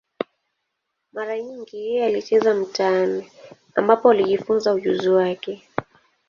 [1.13, 3.31] Mara nyingi yeye alicheza mitaani,
[3.75, 5.67] ambapo alijifunza ujuzi wake.